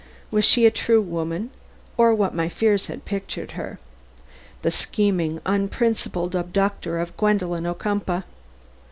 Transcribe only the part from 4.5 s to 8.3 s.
the scheming, unprincipled abductor of Gwendolen Ocumpaugh?